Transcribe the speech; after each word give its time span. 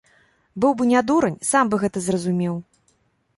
Быў 0.63 0.71
бы 0.79 0.87
не 0.93 1.01
дурань, 1.11 1.35
сам 1.51 1.69
бы 1.75 1.81
гэта 1.85 1.97
зразумеў. 2.07 2.59